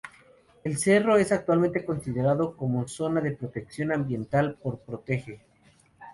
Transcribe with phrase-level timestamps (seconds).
[0.63, 5.41] El cerro es actualmente considerado como zona de protección ambiental por Protege.